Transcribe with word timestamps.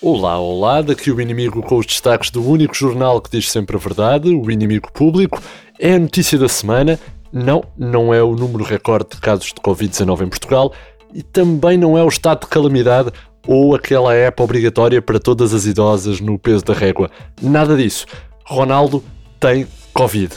Olá, 0.00 0.38
olá, 0.38 0.80
daqui 0.80 1.10
o 1.10 1.20
inimigo 1.20 1.62
com 1.62 1.76
os 1.76 1.84
destaques 1.84 2.30
do 2.30 2.42
único 2.42 2.74
jornal 2.74 3.20
que 3.20 3.30
diz 3.30 3.50
sempre 3.50 3.76
a 3.76 3.78
verdade, 3.78 4.30
o 4.30 4.50
inimigo 4.50 4.90
público. 4.90 5.38
É 5.78 5.94
a 5.94 5.98
notícia 5.98 6.38
da 6.38 6.48
semana. 6.48 6.98
Não, 7.30 7.62
não 7.76 8.14
é 8.14 8.22
o 8.22 8.34
número 8.34 8.64
recorde 8.64 9.10
de 9.16 9.20
casos 9.20 9.48
de 9.48 9.60
Covid-19 9.60 10.22
em 10.22 10.28
Portugal 10.28 10.72
e 11.12 11.22
também 11.22 11.76
não 11.76 11.96
é 11.96 12.02
o 12.02 12.08
estado 12.08 12.40
de 12.40 12.46
calamidade 12.46 13.12
ou 13.46 13.74
aquela 13.74 14.14
época 14.14 14.44
obrigatória 14.44 15.02
para 15.02 15.20
todas 15.20 15.52
as 15.52 15.66
idosas 15.66 16.20
no 16.20 16.38
peso 16.38 16.64
da 16.64 16.74
régua. 16.74 17.10
Nada 17.42 17.76
disso. 17.76 18.06
Ronaldo 18.46 19.04
tem 19.38 19.66
Covid. 19.92 20.34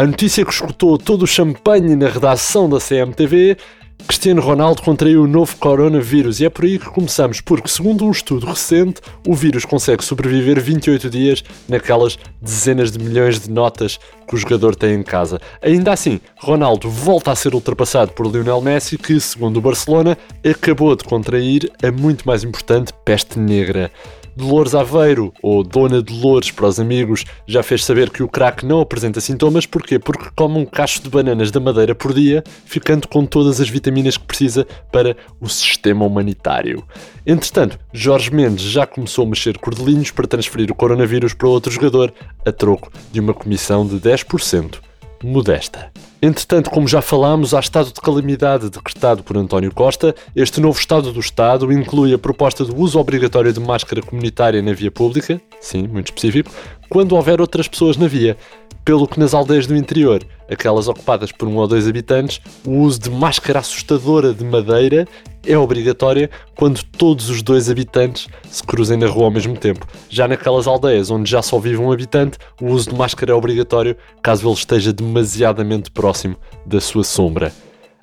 A 0.00 0.06
notícia 0.06 0.46
que 0.46 0.50
escutou 0.50 0.96
todo 0.96 1.24
o 1.24 1.26
champanhe 1.26 1.94
na 1.94 2.08
redação 2.08 2.70
da 2.70 2.78
CMTV 2.80 3.58
Cristiano 4.06 4.40
Ronaldo 4.40 4.82
contraiu 4.82 5.22
o 5.22 5.26
novo 5.26 5.56
coronavírus 5.56 6.40
e 6.40 6.46
é 6.46 6.50
por 6.50 6.64
aí 6.64 6.78
que 6.78 6.88
começamos, 6.88 7.40
porque, 7.40 7.68
segundo 7.68 8.04
um 8.04 8.10
estudo 8.10 8.46
recente, 8.46 9.00
o 9.26 9.34
vírus 9.34 9.64
consegue 9.64 10.04
sobreviver 10.04 10.60
28 10.60 11.10
dias 11.10 11.44
naquelas 11.68 12.18
dezenas 12.40 12.90
de 12.90 12.98
milhões 12.98 13.40
de 13.40 13.50
notas 13.50 13.98
que 14.26 14.34
o 14.34 14.38
jogador 14.38 14.74
tem 14.74 14.94
em 14.94 15.02
casa. 15.02 15.40
Ainda 15.62 15.92
assim, 15.92 16.20
Ronaldo 16.38 16.88
volta 16.88 17.30
a 17.30 17.36
ser 17.36 17.54
ultrapassado 17.54 18.12
por 18.12 18.26
Lionel 18.26 18.60
Messi, 18.60 18.96
que, 18.96 19.20
segundo 19.20 19.58
o 19.58 19.60
Barcelona, 19.60 20.16
acabou 20.48 20.96
de 20.96 21.04
contrair 21.04 21.70
a 21.82 21.92
muito 21.92 22.26
mais 22.26 22.42
importante 22.42 22.92
peste 23.04 23.38
negra. 23.38 23.90
Dolores 24.36 24.74
Aveiro, 24.74 25.32
ou 25.42 25.62
Dona 25.62 26.00
Dolores 26.02 26.50
para 26.50 26.66
os 26.66 26.80
amigos, 26.80 27.24
já 27.46 27.62
fez 27.62 27.84
saber 27.84 28.10
que 28.10 28.22
o 28.22 28.28
crack 28.28 28.64
não 28.64 28.80
apresenta 28.80 29.20
sintomas. 29.20 29.66
Porquê? 29.66 29.98
Porque 29.98 30.30
come 30.34 30.58
um 30.58 30.64
cacho 30.64 31.02
de 31.02 31.10
bananas 31.10 31.50
da 31.50 31.60
madeira 31.60 31.94
por 31.94 32.12
dia, 32.12 32.42
ficando 32.64 33.08
com 33.08 33.24
todas 33.24 33.60
as 33.60 33.68
vitaminas 33.68 34.16
que 34.16 34.24
precisa 34.24 34.66
para 34.90 35.16
o 35.40 35.48
sistema 35.48 36.04
humanitário. 36.04 36.84
Entretanto, 37.26 37.78
Jorge 37.92 38.32
Mendes 38.32 38.64
já 38.64 38.86
começou 38.86 39.24
a 39.24 39.28
mexer 39.28 39.58
cordelinhos 39.58 40.10
para 40.10 40.26
transferir 40.26 40.70
o 40.70 40.74
coronavírus 40.74 41.34
para 41.34 41.48
outro 41.48 41.70
jogador, 41.70 42.12
a 42.44 42.52
troco 42.52 42.90
de 43.12 43.20
uma 43.20 43.34
comissão 43.34 43.86
de 43.86 43.96
10% 43.96 44.78
modesta. 45.22 45.92
Entretanto, 46.22 46.70
como 46.70 46.86
já 46.86 47.00
falámos, 47.00 47.54
há 47.54 47.60
estado 47.60 47.86
de 47.86 48.00
calamidade 48.00 48.68
decretado 48.68 49.22
por 49.22 49.38
António 49.38 49.72
Costa. 49.72 50.14
Este 50.36 50.60
novo 50.60 50.78
estado 50.78 51.12
do 51.12 51.20
Estado 51.20 51.72
inclui 51.72 52.12
a 52.12 52.18
proposta 52.18 52.62
do 52.62 52.76
uso 52.76 52.98
obrigatório 52.98 53.50
de 53.54 53.60
máscara 53.60 54.02
comunitária 54.02 54.60
na 54.60 54.74
via 54.74 54.90
pública, 54.90 55.40
sim, 55.62 55.88
muito 55.88 56.08
específico, 56.08 56.50
quando 56.90 57.16
houver 57.16 57.40
outras 57.40 57.68
pessoas 57.68 57.96
na 57.96 58.06
via 58.06 58.36
pelo 58.84 59.06
que 59.06 59.20
nas 59.20 59.34
aldeias 59.34 59.66
do 59.66 59.76
interior, 59.76 60.22
aquelas 60.50 60.88
ocupadas 60.88 61.30
por 61.30 61.46
um 61.46 61.56
ou 61.56 61.68
dois 61.68 61.86
habitantes, 61.86 62.40
o 62.66 62.78
uso 62.78 62.98
de 62.98 63.10
máscara 63.10 63.60
assustadora 63.60 64.32
de 64.32 64.42
madeira 64.42 65.06
é 65.46 65.56
obrigatória 65.56 66.28
quando 66.56 66.82
todos 66.82 67.30
os 67.30 67.42
dois 67.42 67.70
habitantes 67.70 68.26
se 68.50 68.62
cruzem 68.62 68.98
na 68.98 69.06
rua 69.06 69.26
ao 69.26 69.30
mesmo 69.30 69.56
tempo. 69.56 69.86
Já 70.08 70.26
naquelas 70.26 70.66
aldeias 70.66 71.10
onde 71.10 71.30
já 71.30 71.40
só 71.42 71.58
vive 71.58 71.76
um 71.76 71.92
habitante, 71.92 72.38
o 72.60 72.66
uso 72.66 72.90
de 72.90 72.96
máscara 72.96 73.32
é 73.32 73.34
obrigatório 73.34 73.96
caso 74.22 74.46
ele 74.46 74.54
esteja 74.54 74.92
demasiadamente 74.92 75.90
próximo 75.90 76.09
da 76.66 76.80
sua 76.80 77.04
sombra. 77.04 77.52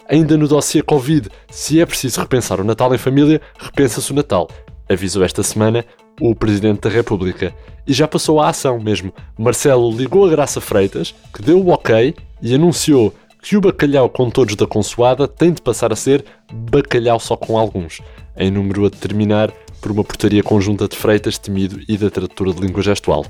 Ainda 0.09 0.37
no 0.37 0.47
dossiê 0.47 0.81
Covid, 0.81 1.29
se 1.49 1.81
é 1.81 1.85
preciso 1.85 2.21
repensar 2.21 2.61
o 2.61 2.63
Natal 2.63 2.93
em 2.95 2.97
família, 2.97 3.41
repensa-se 3.59 4.11
o 4.11 4.15
Natal. 4.15 4.47
Avisou 4.89 5.23
esta 5.23 5.43
semana 5.43 5.83
o 6.21 6.33
Presidente 6.33 6.81
da 6.81 6.89
República. 6.89 7.53
E 7.85 7.93
já 7.93 8.07
passou 8.07 8.39
à 8.39 8.49
ação 8.49 8.79
mesmo. 8.79 9.13
Marcelo 9.37 9.91
ligou 9.91 10.25
a 10.25 10.29
Graça 10.29 10.61
Freitas, 10.61 11.13
que 11.33 11.41
deu 11.41 11.59
o 11.59 11.69
ok 11.69 12.15
e 12.41 12.55
anunciou 12.55 13.13
que 13.41 13.55
o 13.55 13.61
bacalhau 13.61 14.09
com 14.09 14.29
todos 14.29 14.55
da 14.55 14.65
consoada 14.65 15.27
tem 15.27 15.51
de 15.51 15.61
passar 15.61 15.91
a 15.91 15.95
ser 15.95 16.25
bacalhau 16.51 17.19
só 17.19 17.37
com 17.37 17.57
alguns, 17.57 18.01
em 18.35 18.51
número 18.51 18.85
a 18.85 18.89
determinar 18.89 19.51
por 19.79 19.91
uma 19.91 20.03
portaria 20.03 20.43
conjunta 20.43 20.87
de 20.87 20.97
Freitas, 20.97 21.37
Temido 21.37 21.79
e 21.87 21.97
da 21.97 22.09
Tradutora 22.09 22.53
de 22.53 22.61
Língua 22.61 22.81
Gestual. 22.81 23.25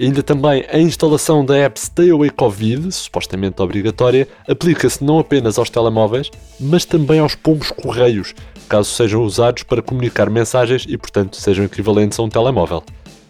Ainda 0.00 0.22
também 0.22 0.64
a 0.72 0.78
instalação 0.78 1.44
da 1.44 1.56
app 1.56 1.78
Stay 1.78 2.10
Away 2.10 2.30
Covid, 2.30 2.90
supostamente 2.90 3.60
obrigatória, 3.60 4.26
aplica-se 4.48 5.04
não 5.04 5.18
apenas 5.18 5.58
aos 5.58 5.68
telemóveis, 5.68 6.30
mas 6.58 6.84
também 6.84 7.20
aos 7.20 7.34
pombos 7.34 7.70
correios, 7.70 8.34
caso 8.68 8.90
sejam 8.90 9.22
usados 9.22 9.64
para 9.64 9.82
comunicar 9.82 10.30
mensagens 10.30 10.86
e, 10.88 10.96
portanto, 10.96 11.36
sejam 11.36 11.66
equivalentes 11.66 12.18
a 12.18 12.22
um 12.22 12.28
telemóvel. 12.28 12.82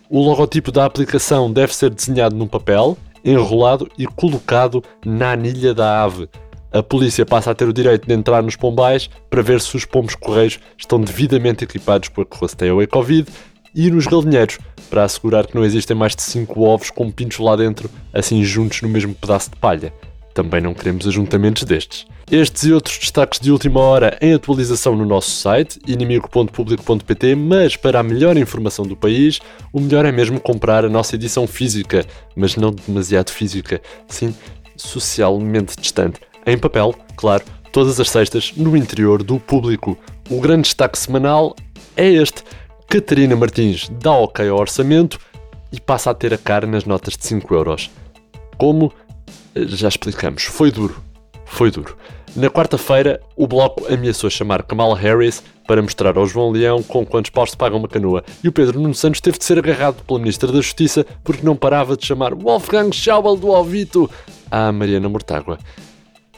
O 0.09 0.21
logotipo 0.21 0.71
da 0.71 0.85
aplicação 0.85 1.53
deve 1.53 1.75
ser 1.75 1.91
desenhado 1.91 2.37
num 2.37 2.47
papel, 2.47 2.97
enrolado 3.25 3.89
e 3.99 4.07
colocado 4.07 4.85
na 5.05 5.33
anilha 5.33 5.75
da 5.75 6.05
ave. 6.05 6.29
A 6.71 6.83
polícia 6.83 7.27
passa 7.27 7.51
a 7.51 7.55
ter 7.55 7.69
o 7.69 7.73
direito 7.73 8.07
de 8.07 8.15
entrar 8.15 8.43
nos 8.43 8.57
pombais 8.57 9.11
para 9.29 9.43
ver 9.43 9.61
se 9.61 9.77
os 9.77 9.85
pombos 9.85 10.15
correios 10.15 10.59
estão 10.79 11.01
devidamente 11.01 11.65
equipados 11.65 12.09
com 12.09 12.45
a 12.45 12.49
Stay 12.49 12.71
Away 12.71 12.87
Covid 12.87 13.31
e 13.75 13.91
nos 13.91 14.07
galinheiros 14.07 14.59
para 14.91 15.05
assegurar 15.05 15.47
que 15.47 15.55
não 15.55 15.65
existem 15.65 15.97
mais 15.97 16.15
de 16.15 16.23
5 16.23 16.61
ovos 16.61 16.91
com 16.91 17.11
pintos 17.11 17.39
lá 17.39 17.57
dentro, 17.57 17.91
assim 18.13 18.45
juntos 18.45 18.83
no 18.83 18.89
mesmo 18.89 19.15
pedaço 19.15 19.51
de 19.51 19.57
palha. 19.57 19.93
Também 20.35 20.61
não 20.61 20.75
queremos 20.75 21.07
ajuntamentos 21.07 21.65
destes. 21.65 22.07
Estes 22.31 22.65
e 22.65 22.73
outros 22.73 22.99
destaques 22.99 23.39
de 23.39 23.51
última 23.51 23.81
hora 23.81 24.17
em 24.21 24.33
atualização 24.33 24.97
no 24.97 25.05
nosso 25.05 25.31
site, 25.31 25.79
inimigo.publico.pt, 25.87 27.35
mas 27.35 27.77
para 27.77 28.01
a 28.01 28.03
melhor 28.03 28.37
informação 28.39 28.87
do 28.87 28.97
país, 28.97 29.41
o 29.73 29.81
melhor 29.81 30.07
é 30.07 30.13
mesmo 30.13 30.41
comprar 30.41 30.85
a 30.85 30.89
nossa 30.89 31.15
edição 31.15 31.47
física, 31.47 32.07
mas 32.35 32.57
não 32.57 32.71
demasiado 32.71 33.31
física, 33.31 33.83
sim, 34.09 34.35
socialmente 34.77 35.77
distante. 35.79 36.21
Em 36.47 36.57
papel, 36.57 36.95
claro, 37.17 37.45
todas 37.71 37.99
as 38.01 38.11
sextas, 38.11 38.53
no 38.57 38.77
interior 38.77 39.23
do 39.23 39.39
público. 39.39 39.99
O 40.31 40.41
grande 40.41 40.63
destaque 40.63 40.99
semanal 40.99 41.55
é 41.97 42.09
este. 42.09 42.43
Catarina 42.93 43.35
Martins 43.35 43.89
dá 44.03 44.13
ok 44.13 44.47
ao 44.47 44.59
orçamento 44.59 45.19
e 45.73 45.81
passa 45.81 46.11
a 46.11 46.15
ter 46.15 46.35
a 46.35 46.37
cara 46.37 46.67
nas 46.67 46.85
notas 46.85 47.17
de 47.17 47.25
5 47.25 47.55
euros. 47.55 47.91
Como? 48.59 48.93
Já 49.57 49.89
explicamos. 49.89 50.43
Foi 50.43 50.71
duro. 50.71 51.03
Foi 51.47 51.71
duro. 51.71 51.97
Na 52.37 52.51
quarta-feira, 52.51 53.19
o 53.35 53.47
Bloco 53.47 53.91
ameaçou 53.91 54.29
chamar 54.29 54.63
Kamala 54.65 54.95
Harris 54.95 55.43
para 55.67 55.81
mostrar 55.81 56.19
ao 56.19 56.27
João 56.27 56.51
Leão 56.51 56.83
com 56.83 57.07
quantos 57.07 57.31
paus 57.31 57.53
se 57.53 57.57
paga 57.57 57.75
uma 57.75 57.89
canoa. 57.89 58.23
E 58.45 58.49
o 58.49 58.53
Pedro 58.53 58.79
Nuno 58.79 58.95
Santos 58.95 59.23
teve 59.23 59.39
de 59.39 59.45
ser 59.47 59.59
agarrado 59.59 60.05
pela 60.05 60.19
Ministra 60.19 60.53
da 60.53 60.61
Justiça 60.61 61.07
porque 61.25 61.47
não 61.47 61.57
parava 61.57 61.97
de 61.97 62.05
chamar 62.05 62.35
Wolfgang 62.35 62.95
Schauble 62.95 63.41
do 63.41 63.53
Alvito 63.53 64.11
à 64.51 64.71
Mariana 64.71 65.09
Mortágua. 65.09 65.59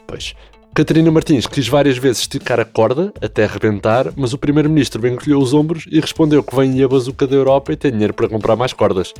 Pois, 0.07 0.33
Catarina 0.75 1.09
Martins 1.09 1.47
quis 1.47 1.69
várias 1.69 1.97
vezes 1.97 2.23
esticar 2.23 2.59
a 2.59 2.65
corda 2.65 3.13
até 3.21 3.45
arrebentar, 3.45 4.11
mas 4.13 4.33
o 4.33 4.37
Primeiro-Ministro 4.37 5.07
encolheu 5.07 5.39
os 5.39 5.53
ombros 5.53 5.85
e 5.89 6.01
respondeu 6.01 6.43
que 6.43 6.53
vem 6.53 6.83
a 6.83 6.87
bazuca 6.89 7.25
da 7.25 7.33
Europa 7.33 7.71
e 7.71 7.77
tem 7.77 7.93
dinheiro 7.93 8.13
para 8.13 8.27
comprar 8.27 8.57
mais 8.57 8.73
cordas. 8.73 9.13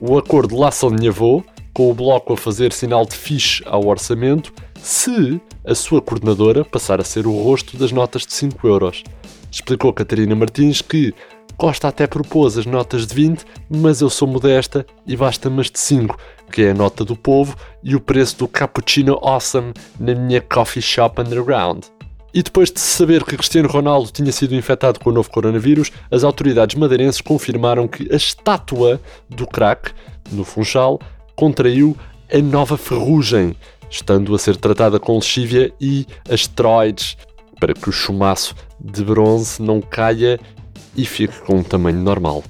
O 0.00 0.16
acordo 0.16 0.54
alinhavou, 0.62 1.44
com 1.74 1.90
o 1.90 1.94
Bloco 1.94 2.34
a 2.34 2.36
fazer 2.36 2.72
sinal 2.72 3.04
de 3.04 3.16
fixe 3.16 3.60
ao 3.66 3.88
orçamento, 3.88 4.52
se 4.80 5.40
a 5.64 5.74
sua 5.74 6.00
coordenadora 6.00 6.64
passar 6.64 7.00
a 7.00 7.04
ser 7.04 7.26
o 7.26 7.32
rosto 7.32 7.76
das 7.76 7.90
notas 7.90 8.24
de 8.24 8.32
5 8.32 8.68
euros. 8.68 9.02
Explicou 9.50 9.92
Catarina 9.92 10.36
Martins 10.36 10.80
que 10.80 11.12
Costa 11.60 11.88
até 11.88 12.06
propôs 12.06 12.56
as 12.56 12.64
notas 12.64 13.06
de 13.06 13.14
20, 13.14 13.44
mas 13.68 14.00
eu 14.00 14.08
sou 14.08 14.26
modesta 14.26 14.86
e 15.06 15.14
basta-me 15.14 15.60
as 15.60 15.70
de 15.70 15.78
5, 15.78 16.16
que 16.50 16.62
é 16.62 16.70
a 16.70 16.74
nota 16.74 17.04
do 17.04 17.14
povo 17.14 17.54
e 17.84 17.94
o 17.94 18.00
preço 18.00 18.38
do 18.38 18.48
cappuccino 18.48 19.18
awesome 19.20 19.74
na 19.98 20.14
minha 20.14 20.40
coffee 20.40 20.80
shop 20.80 21.20
underground. 21.20 21.84
E 22.32 22.42
depois 22.42 22.70
de 22.70 22.80
saber 22.80 23.24
que 23.24 23.36
Cristiano 23.36 23.68
Ronaldo 23.68 24.10
tinha 24.10 24.32
sido 24.32 24.54
infectado 24.54 25.00
com 25.00 25.10
o 25.10 25.12
novo 25.12 25.30
coronavírus, 25.30 25.92
as 26.10 26.24
autoridades 26.24 26.78
madeirenses 26.78 27.20
confirmaram 27.20 27.86
que 27.86 28.10
a 28.10 28.16
estátua 28.16 28.98
do 29.28 29.46
crack, 29.46 29.92
no 30.32 30.44
Funchal, 30.44 30.98
contraiu 31.36 31.94
a 32.32 32.38
nova 32.38 32.78
ferrugem, 32.78 33.54
estando 33.90 34.34
a 34.34 34.38
ser 34.38 34.56
tratada 34.56 34.98
com 34.98 35.16
lexívia 35.16 35.70
e 35.78 36.06
asteroides, 36.26 37.18
para 37.60 37.74
que 37.74 37.90
o 37.90 37.92
chumaço 37.92 38.54
de 38.80 39.04
bronze 39.04 39.60
não 39.60 39.82
caia 39.82 40.40
e 40.96 41.04
fique 41.04 41.38
com 41.40 41.56
um 41.56 41.62
tamanho 41.62 41.98
normal. 41.98 42.42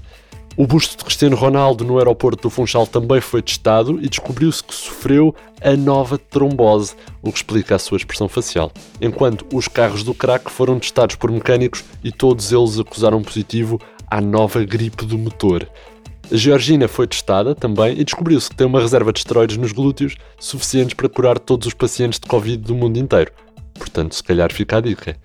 O 0.56 0.66
busto 0.66 0.96
de 0.98 1.04
Cristiano 1.04 1.36
Ronaldo 1.36 1.84
no 1.84 1.96
aeroporto 1.98 2.42
do 2.42 2.50
Funchal 2.50 2.86
também 2.86 3.20
foi 3.20 3.40
testado 3.40 3.98
e 4.02 4.08
descobriu-se 4.08 4.62
que 4.62 4.74
sofreu 4.74 5.34
a 5.62 5.76
nova 5.76 6.18
trombose, 6.18 6.94
o 7.22 7.30
que 7.30 7.38
explica 7.38 7.76
a 7.76 7.78
sua 7.78 7.96
expressão 7.96 8.28
facial. 8.28 8.70
Enquanto 9.00 9.46
os 9.54 9.68
carros 9.68 10.02
do 10.02 10.12
crack 10.12 10.50
foram 10.50 10.78
testados 10.78 11.16
por 11.16 11.30
mecânicos 11.30 11.84
e 12.02 12.10
todos 12.10 12.52
eles 12.52 12.78
acusaram 12.78 13.22
positivo 13.22 13.80
à 14.10 14.20
nova 14.20 14.62
gripe 14.64 15.06
do 15.06 15.16
motor. 15.16 15.66
A 16.30 16.36
Georgina 16.36 16.86
foi 16.86 17.06
testada 17.06 17.54
também 17.54 17.98
e 17.98 18.04
descobriu-se 18.04 18.50
que 18.50 18.56
tem 18.56 18.66
uma 18.66 18.80
reserva 18.80 19.12
de 19.12 19.20
esteroides 19.20 19.56
nos 19.56 19.72
glúteos 19.72 20.16
suficientes 20.38 20.94
para 20.94 21.08
curar 21.08 21.38
todos 21.38 21.68
os 21.68 21.74
pacientes 21.74 22.20
de 22.20 22.26
Covid 22.26 22.58
do 22.58 22.74
mundo 22.74 22.98
inteiro. 22.98 23.32
Portanto, 23.74 24.14
se 24.14 24.22
calhar 24.22 24.52
fica 24.52 24.76
a 24.76 24.80
dica. 24.80 25.16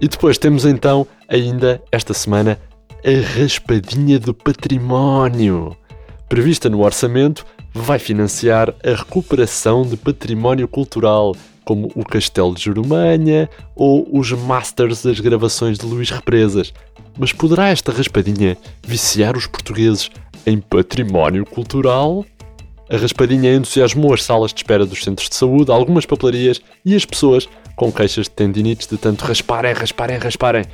E 0.00 0.06
depois 0.06 0.38
temos 0.38 0.64
então, 0.64 1.06
ainda 1.28 1.82
esta 1.90 2.14
semana, 2.14 2.58
a 3.04 3.38
raspadinha 3.38 4.18
do 4.18 4.32
património. 4.32 5.76
Prevista 6.28 6.68
no 6.68 6.84
orçamento, 6.84 7.44
vai 7.74 7.98
financiar 7.98 8.74
a 8.84 8.94
recuperação 8.94 9.82
de 9.82 9.96
património 9.96 10.68
cultural, 10.68 11.34
como 11.64 11.90
o 11.94 12.04
Castelo 12.04 12.54
de 12.54 12.64
Jurumanha 12.64 13.48
ou 13.74 14.08
os 14.12 14.30
Masters 14.32 15.02
das 15.02 15.20
gravações 15.20 15.78
de 15.78 15.84
Luís 15.84 16.10
Represas. 16.10 16.72
Mas 17.18 17.32
poderá 17.32 17.68
esta 17.68 17.92
raspadinha 17.92 18.56
viciar 18.82 19.36
os 19.36 19.46
portugueses 19.46 20.10
em 20.46 20.58
património 20.58 21.44
cultural? 21.44 22.24
A 22.90 22.96
raspadinha 22.96 23.54
entusiasmou 23.54 24.14
as 24.14 24.22
salas 24.22 24.52
de 24.52 24.60
espera 24.60 24.86
dos 24.86 25.04
centros 25.04 25.28
de 25.28 25.34
saúde, 25.34 25.70
algumas 25.70 26.06
papelarias 26.06 26.60
e 26.84 26.94
as 26.94 27.04
pessoas 27.04 27.48
com 27.78 27.92
queixas 27.92 28.24
de 28.24 28.32
tendinites 28.32 28.88
de 28.88 28.98
tanto 28.98 29.24
rasparem, 29.24 29.72
rasparem, 29.72 30.18
rasparem. 30.18 30.64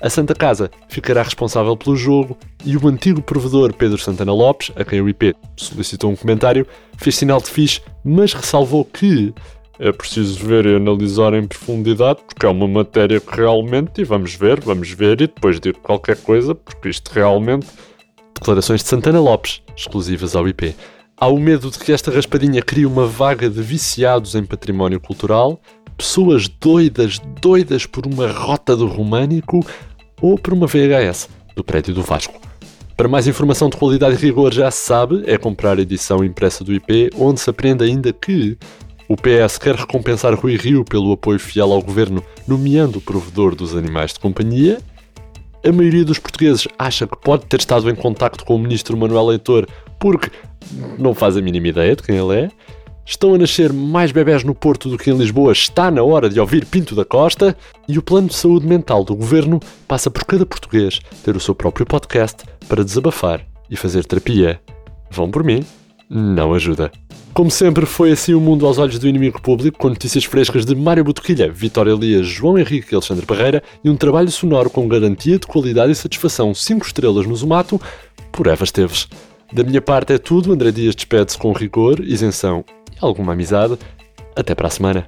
A 0.00 0.08
Santa 0.08 0.34
Casa 0.34 0.70
ficará 0.88 1.22
responsável 1.22 1.76
pelo 1.76 1.94
jogo 1.94 2.36
e 2.64 2.76
o 2.76 2.88
antigo 2.88 3.20
provedor 3.20 3.74
Pedro 3.74 3.98
Santana 3.98 4.32
Lopes, 4.32 4.72
a 4.74 4.82
quem 4.82 5.02
o 5.02 5.08
IP 5.08 5.36
solicitou 5.54 6.10
um 6.10 6.16
comentário, 6.16 6.66
fez 6.96 7.16
sinal 7.16 7.40
de 7.40 7.50
fixe, 7.50 7.82
mas 8.02 8.32
ressalvou 8.32 8.86
que 8.86 9.34
é 9.78 9.92
preciso 9.92 10.42
ver 10.46 10.64
e 10.64 10.76
analisar 10.76 11.34
em 11.34 11.46
profundidade, 11.46 12.20
porque 12.26 12.46
é 12.46 12.48
uma 12.48 12.66
matéria 12.66 13.20
que 13.20 13.36
realmente, 13.36 14.00
e 14.00 14.04
vamos 14.04 14.34
ver, 14.34 14.58
vamos 14.60 14.90
ver, 14.90 15.20
e 15.20 15.26
depois 15.26 15.60
digo 15.60 15.78
qualquer 15.80 16.16
coisa, 16.16 16.54
porque 16.54 16.88
isto 16.88 17.10
realmente. 17.12 17.66
Declarações 18.34 18.82
de 18.82 18.88
Santana 18.88 19.20
Lopes, 19.20 19.60
exclusivas 19.76 20.34
ao 20.34 20.48
IP. 20.48 20.74
Há 21.18 21.28
o 21.28 21.38
medo 21.38 21.70
de 21.70 21.78
que 21.78 21.92
esta 21.92 22.10
raspadinha 22.10 22.60
crie 22.60 22.84
uma 22.84 23.06
vaga 23.06 23.48
de 23.48 23.62
viciados 23.62 24.34
em 24.34 24.44
património 24.44 25.00
cultural, 25.00 25.58
pessoas 25.96 26.46
doidas, 26.46 27.18
doidas 27.40 27.86
por 27.86 28.06
uma 28.06 28.30
rota 28.30 28.76
do 28.76 28.86
românico 28.86 29.64
ou 30.20 30.38
por 30.38 30.52
uma 30.52 30.66
VHS 30.66 31.30
do 31.54 31.64
prédio 31.64 31.94
do 31.94 32.02
Vasco. 32.02 32.38
Para 32.94 33.08
mais 33.08 33.26
informação 33.26 33.70
de 33.70 33.78
qualidade 33.78 34.16
e 34.16 34.18
rigor, 34.18 34.52
já 34.52 34.70
se 34.70 34.84
sabe, 34.84 35.22
é 35.26 35.38
comprar 35.38 35.78
a 35.78 35.80
edição 35.80 36.22
impressa 36.22 36.62
do 36.62 36.74
IP, 36.74 37.08
onde 37.16 37.40
se 37.40 37.48
aprende 37.48 37.82
ainda 37.82 38.12
que 38.12 38.58
o 39.08 39.16
PS 39.16 39.56
quer 39.56 39.74
recompensar 39.74 40.34
Rui 40.34 40.56
Rio 40.56 40.84
pelo 40.84 41.12
apoio 41.12 41.38
fiel 41.38 41.72
ao 41.72 41.80
governo, 41.80 42.22
nomeando 42.46 42.98
o 42.98 43.02
provedor 43.02 43.54
dos 43.54 43.74
animais 43.74 44.12
de 44.12 44.20
companhia. 44.20 44.82
A 45.64 45.72
maioria 45.72 46.04
dos 46.04 46.18
portugueses 46.18 46.68
acha 46.78 47.06
que 47.06 47.16
pode 47.22 47.46
ter 47.46 47.60
estado 47.60 47.88
em 47.88 47.94
contacto 47.94 48.44
com 48.44 48.54
o 48.54 48.58
ministro 48.58 48.98
Manuel 48.98 49.28
Leitor 49.28 49.66
porque 49.98 50.30
não 50.98 51.14
faz 51.14 51.36
a 51.36 51.42
mínima 51.42 51.68
ideia 51.68 51.96
de 51.96 52.02
quem 52.02 52.16
ele 52.16 52.34
é. 52.34 52.48
Estão 53.04 53.34
a 53.34 53.38
nascer 53.38 53.72
mais 53.72 54.10
bebés 54.10 54.42
no 54.42 54.54
Porto 54.54 54.88
do 54.88 54.98
que 54.98 55.10
em 55.10 55.16
Lisboa, 55.16 55.52
está 55.52 55.90
na 55.92 56.02
hora 56.02 56.28
de 56.28 56.40
ouvir 56.40 56.66
Pinto 56.66 56.94
da 56.94 57.04
Costa. 57.04 57.56
E 57.88 57.96
o 57.98 58.02
plano 58.02 58.28
de 58.28 58.34
saúde 58.34 58.66
mental 58.66 59.04
do 59.04 59.14
governo 59.14 59.60
passa 59.86 60.10
por 60.10 60.24
cada 60.24 60.44
português 60.44 61.00
ter 61.24 61.36
o 61.36 61.40
seu 61.40 61.54
próprio 61.54 61.86
podcast 61.86 62.44
para 62.68 62.82
desabafar 62.82 63.46
e 63.70 63.76
fazer 63.76 64.04
terapia. 64.04 64.60
Vão 65.10 65.30
por 65.30 65.44
mim, 65.44 65.64
não 66.10 66.52
ajuda. 66.52 66.90
Como 67.32 67.50
sempre, 67.50 67.84
foi 67.84 68.12
assim 68.12 68.32
o 68.32 68.40
mundo 68.40 68.66
aos 68.66 68.78
olhos 68.78 68.98
do 68.98 69.06
inimigo 69.06 69.42
público, 69.42 69.78
com 69.78 69.90
notícias 69.90 70.24
frescas 70.24 70.64
de 70.64 70.74
Mário 70.74 71.04
Botoquilha, 71.04 71.52
Vitória 71.52 71.92
Elias, 71.92 72.26
João 72.26 72.58
Henrique 72.58 72.92
e 72.92 72.94
Alexandre 72.94 73.26
Barreira 73.26 73.62
e 73.84 73.90
um 73.90 73.96
trabalho 73.96 74.30
sonoro 74.30 74.70
com 74.70 74.88
garantia 74.88 75.38
de 75.38 75.46
qualidade 75.46 75.92
e 75.92 75.94
satisfação 75.94 76.54
5 76.54 76.86
estrelas 76.86 77.26
no 77.26 77.36
Zumato, 77.36 77.80
por 78.32 78.46
Eva 78.46 78.64
Esteves. 78.64 79.06
Da 79.52 79.62
minha 79.62 79.80
parte 79.80 80.12
é 80.12 80.18
tudo, 80.18 80.52
André 80.52 80.70
Dias 80.70 80.94
despede-se 80.94 81.38
com 81.38 81.52
rigor, 81.52 82.00
isenção 82.00 82.64
e 82.92 82.96
alguma 83.00 83.32
amizade. 83.32 83.78
Até 84.34 84.54
para 84.54 84.68
a 84.68 84.70
semana. 84.70 85.06